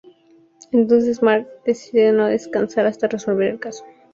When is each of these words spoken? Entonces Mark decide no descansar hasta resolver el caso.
Entonces 0.71 1.21
Mark 1.21 1.47
decide 1.63 2.11
no 2.11 2.25
descansar 2.25 2.87
hasta 2.87 3.07
resolver 3.07 3.51
el 3.51 3.59
caso. 3.59 3.85